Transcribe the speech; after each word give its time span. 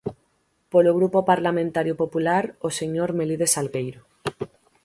Polo 0.71 0.91
Grupo 0.97 1.19
Parlamentario 1.31 1.93
Popular, 2.03 2.43
o 2.67 2.69
señor 2.79 3.09
Melide 3.17 3.47
Salgueiro. 3.53 4.01